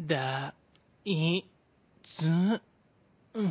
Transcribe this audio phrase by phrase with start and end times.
[0.00, 0.52] だ、
[1.04, 1.44] い、
[2.02, 3.50] つ、うん。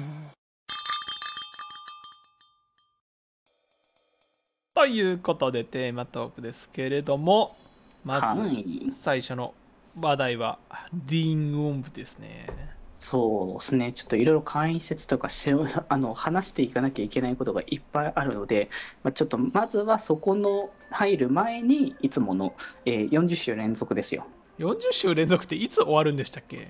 [4.74, 7.56] ということでテーマトークですけれども、
[8.04, 9.54] まず最初の
[9.98, 10.60] 話題は
[10.94, 12.48] ディーン・オンブですね。
[12.96, 15.30] そうですね、ちょっといろいろ解説とか
[15.88, 18.70] あの話していかなきゃいけないことがいっぱいあるので、
[19.02, 22.54] まあ、ちょっとまずはそこの入る前に、いつもの、
[22.84, 24.28] えー40週連続ですよ。
[24.60, 26.70] 40週連続っていつ終わるんでしたっけ？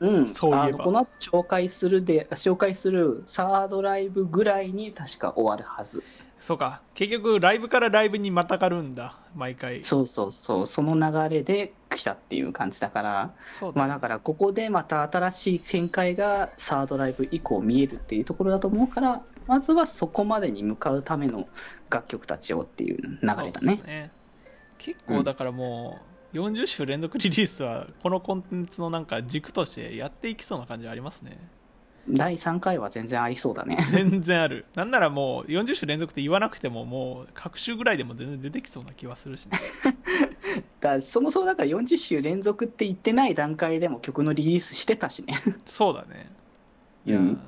[0.00, 6.02] うん、そういえばあのこの後紹介するで紹介するサードライブぐらいに確か終わるはず。
[6.40, 6.82] そうか。
[6.94, 9.16] 結局ライブからライブにまたがるんだ。
[9.36, 9.84] 毎回。
[9.84, 13.78] そうそうそう、その流れで来たっていう感じだから、そうだ。
[13.78, 21.46] まあだからここでまた新しい展開がサードライブ以降見えるっていうところだと思うから、まずはそこまでに向かうための
[21.90, 23.08] 楽曲たちをっていう流
[23.44, 23.80] れだね。
[23.86, 24.10] ね
[24.78, 31.38] 結構だからもう40週連続リリースはこのコンテンツのなんか軸としてやっていきそうな感じありますね。
[32.08, 33.86] 第3回は全然ありそうだね。
[33.92, 34.64] 全然ある。
[34.74, 39.60] なんならもう40週連続って言わなくてももう各週ぐらいでも全然出てきそうな気はするしね。
[40.80, 45.42] だそもそもだから40週連続って言ってない段階でも曲のリリースしてたしね。
[45.64, 46.30] そうだね。
[47.06, 47.40] いや、うん。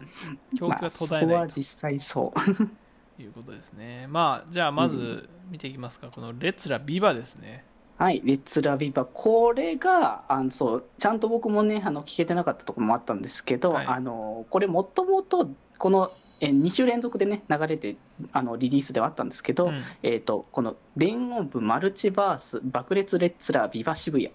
[0.57, 3.23] 教育が途絶えまあそこないとは実際そう。
[3.23, 4.07] いうことですね。
[4.09, 6.09] まあじゃあまず見ていきますか。
[6.09, 7.65] この「レッツラビバ」ですね
[7.97, 13.87] はい、レッツラビバ、これが、あのそうちゃんと僕もね、あの聞けてなかったところもあったんですけど、はい。
[13.87, 17.97] あのこれ、もともとこのえ2週連続でね、流れて
[18.33, 19.83] あのリリースではあったんですけど、うん。
[20.03, 24.33] えー、とこの電音部マルチバース爆裂レッツラービバ渋谷、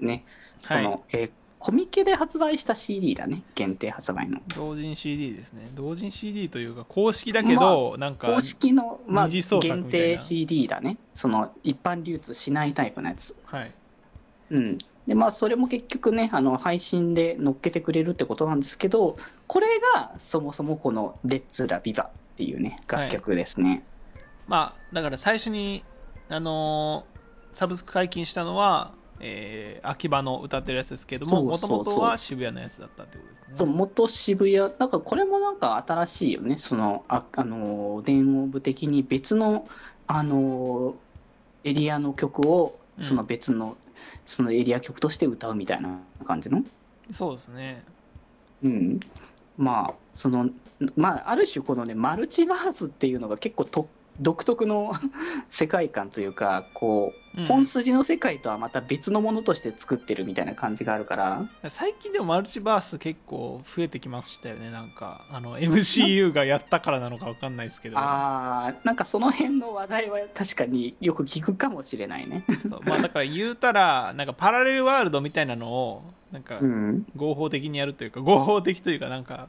[0.00, 0.24] ね、
[0.64, 0.84] はい。
[0.84, 1.30] この、えー
[1.62, 4.40] コミケで発売した CD だね、限定発売の。
[4.56, 13.36] 同人 CD ですね同人 CD というか公式だけど、なんか公式の、まあ、限定 CD だね、その一般流通しないタイプのやつ。
[13.44, 13.70] はい
[14.50, 23.84] うんでまあ、それも結局ね、あの配信で乗っけてくれるってことなんですけど、これがそもそもこの「レッツ・ラ・ビバ」っていうね、楽曲ですね。
[24.46, 25.84] まあだから最初に
[26.28, 27.12] あのー
[27.54, 33.54] サブスク解禁したのは、えー秋葉の歌ってるやつですけどももともとは渋谷のやつだったってことですね。
[33.56, 39.66] そう元渋谷、なんかこれもなんか新しいよね、そのああの電音部的に別の
[40.06, 40.94] あの
[41.64, 43.04] エリアの曲を、うん。
[43.04, 43.76] その別の、
[44.26, 46.62] そのエリア曲として歌うみたいな感じの？
[47.10, 47.84] そうですね。
[48.62, 49.00] うん、
[49.56, 50.50] まあその
[50.96, 53.88] まあある種このねマルチバースっていうのが結構と
[54.20, 54.92] 独特の
[55.50, 57.46] 世界観というかこう、うん。
[57.46, 61.46] 本筋の世界とはまた別のものとして作ってるみたいな感じがあるから。
[61.68, 64.70] 最近でもマルチバース結構増えてきましたよね。
[64.70, 67.96] なんかあの MCU がやったからなのか分かんないですけど。
[67.98, 72.44] あーなんかその辺の話題は確かによく聞くかもしれないね。
[72.68, 72.80] そう。
[72.84, 76.02] まあ、だから言うたらなんかパラレルワールドみたいなのを
[76.32, 79.48] なんかうん、合法的にやるというか合法的というかなんか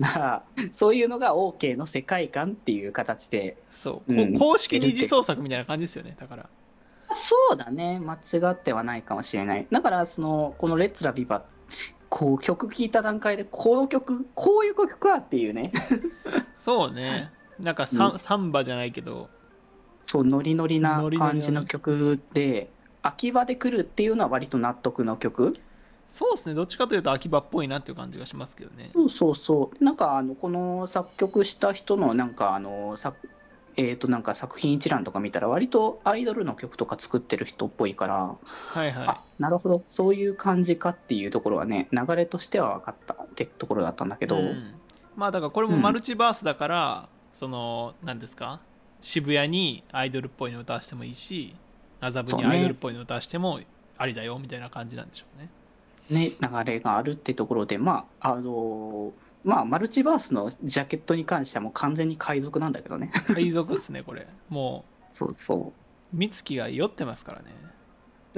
[0.00, 0.42] だから
[0.72, 4.32] そういうのが OK の世界観っていう形でそう、うん。
[4.34, 6.48] こ公式二次創作みたいな感じですよねだから。
[7.14, 9.66] そうだね、間違ってはないかもしれない。
[9.70, 11.44] だから、その、このレッツラビバ、
[12.08, 15.72] こう、曲聴いた段階で、この曲、こういう曲かっていうね、
[16.58, 17.30] そうね。
[17.58, 18.18] なんかサ,、うん。
[18.18, 19.28] サンバじゃないけど。
[20.04, 22.70] そう、ノリノリな感じの曲で、
[23.02, 25.54] 秋葉で来るっていうのは割と納得の曲。
[26.08, 26.54] そうですね。
[26.54, 28.90] どっちかというと秋葉っぽいなっていう感じがしますけどね。
[28.94, 29.84] そうそうそう。
[29.84, 33.28] なんか、あの、この作曲した人の、なんか、あの、作、
[33.76, 38.36] えっ、と、なんか作品一覧とか見たら、割とアイドルの曲とか作ってる人っぽいから、
[38.70, 44.74] はいはあなるほど、そういう感じかっていうところはね、流れとしては分かったってところだったんだけい、ど、うん。
[45.14, 48.60] まあだからこれもマルチバースだから、その何ですか？
[49.00, 51.54] 渋谷にアイドルっぽいの歌わしてもいいし
[52.00, 53.60] 麻布にアイドルっぽいの歌わしても
[53.96, 55.48] ありだよみたいな感じなんでしょうね
[56.10, 59.12] ね、流れがあるってところで、まあ、あの
[59.44, 63.12] まあ、マルチバースのジャケットに関してはもう完全に海賊なんだけどね。
[63.28, 67.68] 海賊っすねこれもそうそう美月が酔ってますからねう。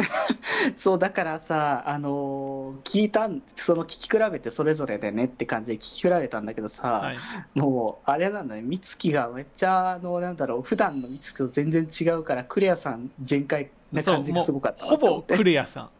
[0.79, 7.19] そう、だからさ、あの聞いたん、その聞き比べてそれぞれでねって感じで聞き比べたんだけどさ、はい
[7.55, 15.91] もう、あれなんだね、美月がめっちゃ、あの、なんだろう、普段の美月と全然違うから、クレアさん全開なそう感じがすごかったわほぼクレアさん。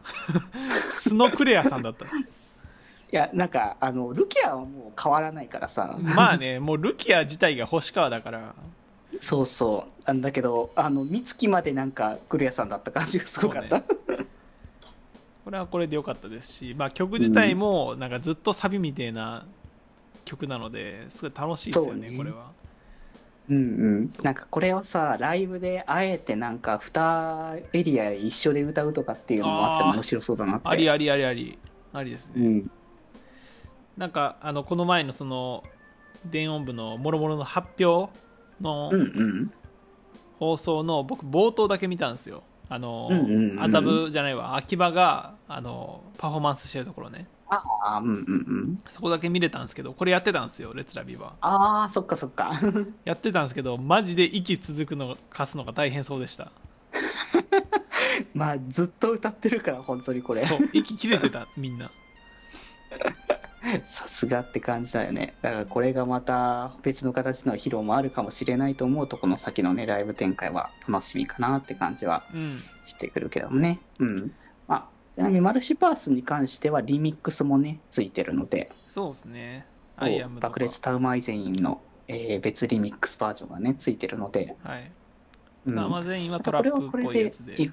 [0.99, 2.05] 素のクレアさんだった。
[2.05, 2.09] い
[3.11, 8.55] や、なんか、あの、ルキアはもう変わらないからさ、まあねもうルキア自体が星川だから。
[9.21, 10.03] そうそう。
[10.07, 13.83] なんだけど、あの、美月までなんか、クレアさんだった感じがすごかった。
[15.43, 19.45] これはこれで良かったですし、まあ、曲自体もなんかずっとサビみたいな
[20.23, 22.17] 曲なのですごい楽しいですよねね。
[22.17, 22.51] これは
[23.51, 23.59] うんう
[24.01, 24.13] ん。
[24.23, 30.67] なんかこれをさ、ライブであえてなんか2エリア一緒で歌うとかっていうのもあっても面白そうだなって。
[30.67, 31.59] ありありありあり
[31.93, 32.71] ありですね、うん。
[33.97, 35.63] なんかあのこの前のその
[36.25, 38.11] 電音部のもろもろの発表
[38.61, 38.91] の。
[40.41, 48.81] 放送の僕冒頭だけ見たんですよあの、うんうんうん麻布じゃないわ秋葉があのパフォーマンスしてるところねああ、うんうんうん。
[48.89, 52.61] そこだけ見れたんですけどこれやってたんですよレッツラビはああ、そっかそっか。
[53.03, 56.51] やってたんですけどマジで息続くの貸すのが大変そうでした
[58.33, 60.43] まあ、ずっと歌ってるから、本当にこれ。
[60.45, 61.91] そう息切れてた みんな
[63.87, 65.35] さすがって感じだよね。
[65.41, 73.79] だからこれがまた別の形の披露もあるかもしれないと思うと、この先のね、ライブ展開は楽しみかなって感じはうんしてくるけどもね。
[73.99, 74.19] うん。
[74.19, 74.40] まあ、
[75.15, 79.65] ちなみにマルチパースに関してはリミックスもね、ついてるので、そうですね。
[79.97, 80.47] アイアムとか。
[80.47, 84.91] 爆裂タウマイゼインの、えー別リミックスバージョンがね、ついてるので、はい。
[85.65, 85.79] うん。
[85.79, 87.61] アマゼインはトラップっぽいやつで。
[87.61, 87.71] い違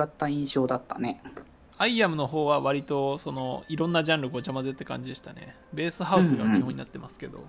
[0.00, 1.22] った印象だったね。
[1.76, 5.56] アイアムの方は割とそのいろんなジャンルごちゃ混ぜって感じでしたね。
[5.72, 7.44] ベースハウスが基本になってますけど、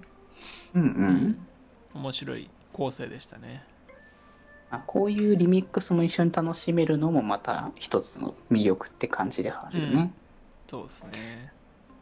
[0.73, 0.87] うんうん。
[0.87, 1.47] うん
[1.93, 3.63] 面白い構成でしたね。
[3.65, 3.74] あ
[4.87, 10.13] こういうリミックスも一緒に楽しめるのもまた一つの魅力って感じではあるよね。
[10.67, 11.51] そうですね。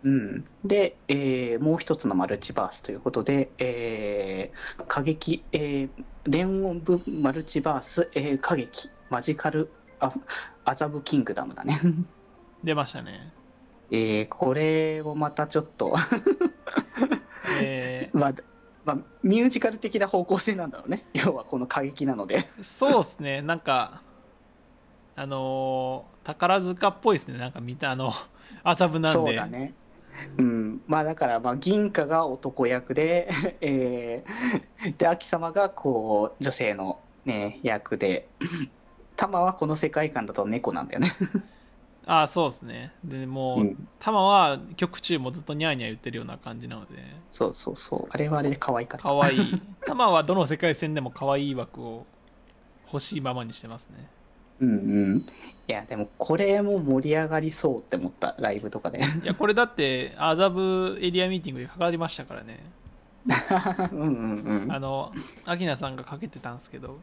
[0.03, 10.13] うん、で、えーもう一つのマルチバースということで、えー過激、えー、連音部マルチバース、えー過激、マジカルア
[10.65, 11.81] アザブキングダムだね。
[12.63, 13.31] 出ましたね。
[13.91, 15.95] えーこれをまたちょっと、
[17.61, 18.33] えまあ、
[18.85, 21.05] まあ、ミュージカル的な方向性なんだろうね。
[21.13, 22.49] 要はこの過激なので。
[22.59, 24.01] ーそうですねなんか
[25.15, 28.13] あのー宝塚っぽいですねなんか見たあの
[28.63, 29.73] 麻布なんでそうだね。
[30.37, 33.29] うん、まあだから、まあ、銀貨が男役で、
[33.61, 38.27] えーで、秋様がこう、女性のね、役で、
[39.15, 41.15] 玉はこの世界観だと猫なんだよね。
[42.05, 46.91] ああそうですねでもう、うんタマは曲中もずっとニャーニャー言ってるような感じなので
[47.31, 48.07] そうそうそう。
[48.09, 49.03] あれはあれで可愛かった。
[49.03, 52.05] 可愛い タマはどの世界線でも可愛い枠を
[52.87, 54.09] 欲しいままにしてますね
[54.59, 54.73] うんう
[55.15, 55.17] ん。
[55.67, 58.99] いや、でもこれも盛り上がりそうって思った、ライブとかで。
[58.99, 62.59] いやこれだって麻布エリアミーティングでかかりましたからね
[63.91, 65.13] うんうんあの
[65.45, 66.99] アキナさんがかけてたんですけど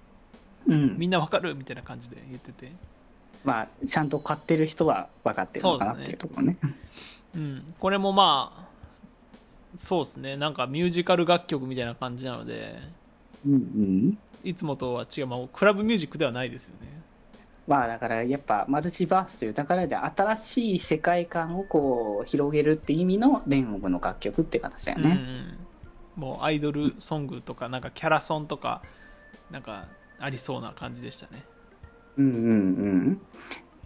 [0.67, 0.73] うん。
[0.73, 2.70] うん、みんなわかるみたいな感じで言ってて
[3.44, 6.56] まあ、ちゃんと買ってる人は分かってるのかなっていうところね。
[7.34, 8.70] うんこれもまあ
[9.78, 12.76] そうですねなんかミュージカル楽曲みたいな感じなので
[13.46, 14.19] うんうん。
[14.42, 17.00] いつもとは違う、まあ、クラブミュージックではないですよね
[17.66, 25.10] まあだからやっぱマルチバースという宝で新しい世界観をこう広げるって意味の連音部の楽曲って形だよね。
[25.10, 25.58] うんうん
[26.16, 28.82] もうアイドルソングとかなんかキャラソンとか
[29.50, 29.86] なんか
[30.19, 31.43] ありそうな感じでしたね
[32.20, 32.52] うんうんう
[33.12, 33.20] ん。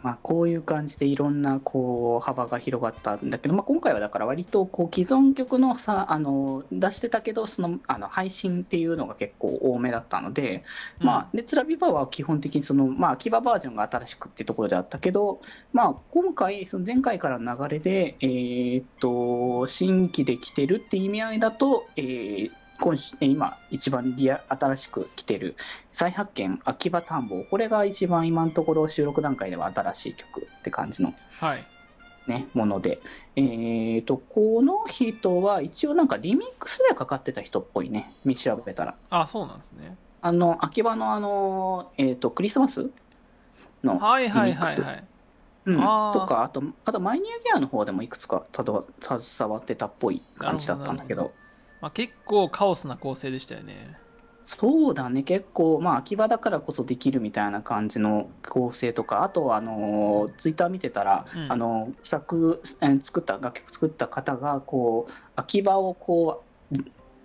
[0.02, 10.62] まあこういう感じでいろんなこう幅が広がったんだけど、まあ、今回はだから割とこう既存曲のさあの出してたけどそのあの配信っていうのが結構多めだったので、
[11.00, 15.40] まあ、レツラビバは基本的にその、まあ、秋葉バージョンが新しくっていうところであったけど、
[15.72, 25.56] まあ、今回、その前回からの流れで、えーっと、新規で来てるって意味合いだと、えー今今、一番リア新しく来てる
[25.92, 31.64] 再発見、秋葉探訪、これが一番今のところ収録段階では新しい曲って感じの、はい。
[32.26, 33.00] ね、もので、
[33.36, 38.94] えーっと、この人は一応なんかリミックスでかかってた人っぽいね、見調べたら。
[39.10, 39.96] あそうなんですね。
[40.22, 42.90] あの、秋葉のあの、えっ、と、クリスマス
[43.82, 45.04] の、はいはいはいはい。
[45.66, 51.32] うん、とか、あと、あと、マイニューギアの方でもいくつかたど携わってたっぽい感じだったんだけど、
[51.84, 53.98] まあ、結構カオスな構成でしたよね。
[54.42, 61.52] そうだね、結構、まあ、秋葉だからこそできるみたいな感じの構成とか、あとは、あの、ツイッター見てたら、うん。
[61.52, 66.76] あの、作、えー作った、楽曲作った方が、こう、秋葉をこう、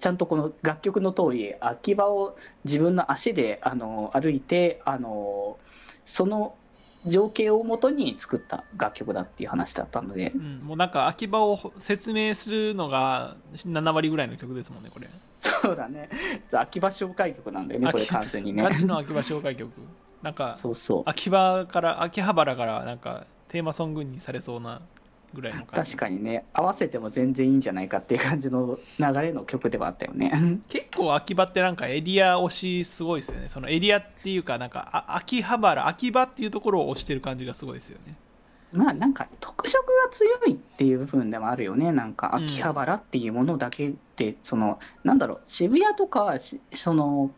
[0.01, 5.57] ちゃんとこの楽曲の通り、秋葉を自分の足であの歩いてあの、
[6.05, 6.58] その
[7.07, 10.31] 情景をもとに作った楽曲だっていう話だったので。
[10.35, 15.09] う、ん、もうなんか秋葉を説明するのが7割ぐらいの曲ですもんねこれ。
[15.41, 16.09] そうだね、
[16.51, 18.61] 秋葉紹介曲なんだよね、これ、秋完全にね。
[18.61, 19.71] ガチの秋葉紹介曲。
[20.21, 21.03] なんかそうそう。
[21.05, 24.81] 秋葉から秋葉原からなんかテーマソングにされそうな
[25.33, 25.91] ぐらいの感じ。
[25.91, 30.31] 確かにね、合わせても全然いいんじゃないかっていう感じの流れの曲ではあったよね。
[30.69, 33.47] 結構秋葉ってなんかエリア推しすごいですよね。
[33.47, 38.15] そのエリアっていうかなんかあ秋葉原秋葉っていうところを推してる感じがすごいですよね。
[38.71, 41.91] まあなんか特色が強いっていう部分でもあるよね。
[41.91, 42.45] なんかうん。
[42.45, 47.31] 秋葉原っていうものだけで、その、なんだろう、渋谷とか、しその、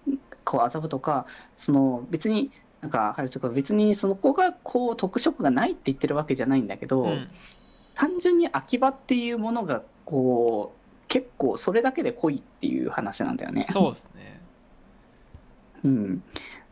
[0.44, 7.30] こう麻布とか、その別に、なんか原宿とか別にその子がこう特色がないって言ってるわけじゃないんだけど、うん
[7.96, 13.66] 単純に秋葉っていうものがこう結構それだけで濃いっていう話なんだよね。
[13.70, 14.42] そうですね。
[15.84, 16.24] うん、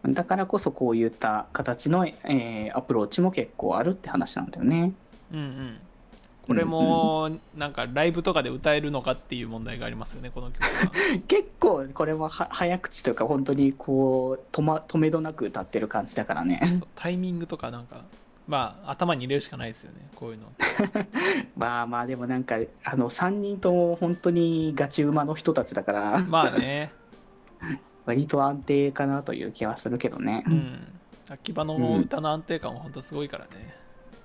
[0.07, 4.93] だからこそこういった形の、えーアプローチも結構あるって話なんだよね。
[5.33, 5.79] うんうん。
[6.49, 10.91] これもなんかライブとかで歌えるのかっていう問題がありますよねこの曲は。
[11.27, 16.81] 結構これもは早口というか本当にこう止,、ま、止めどなく歌ってる感じだからね。
[16.95, 18.03] タイミングとかなんか
[18.49, 20.51] まあ頭に入れるしかないですよねこういうの。
[21.55, 26.19] まあまあでもなんかあの3人とも本当にガチ馬の人たちだから。
[26.19, 26.91] まあね。
[28.05, 30.87] 割と安定かなという気はするけどね、うん。
[31.29, 33.51] 秋葉の歌の安定感は本当すごいからね、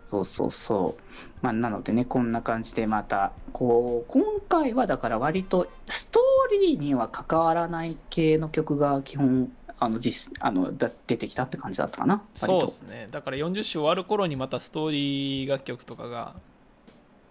[0.09, 1.03] そうそうそう。
[1.43, 12.23] まあ、なのでね、こんな感じでまた、こう、今回はだから割とストーリーには関わらない系の曲が基本、あの、実、あの、だ出てきたって感じだったかな。
[12.35, 13.09] そうですね。
[13.11, 16.35] だから40週終わる頃にまたストーリー楽曲とかが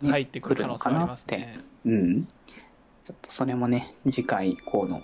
[0.02, 1.60] ね入ってくる可能性ありますね。
[1.86, 2.26] うん。
[2.26, 5.02] ちょっとそれもね、次回以降の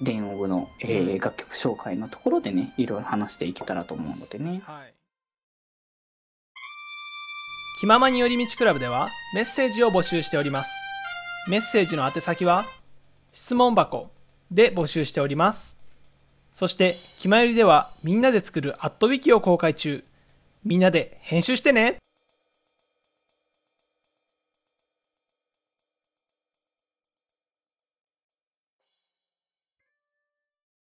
[0.00, 4.62] 電音部の、えーうん楽曲紹介のところでね、いろいろ話していけたらと思うのでね。
[4.64, 4.94] はい。
[7.80, 10.70] 気ままに寄り道クラブではメッセージを募集しております。
[11.48, 12.64] メッセージの宛先は
[13.32, 14.12] 質問箱
[14.52, 15.71] で募集しております
[16.54, 20.04] そして気まよりではみんなで作るアットウィキを公開中。
[20.64, 21.96] みんなで編集してね。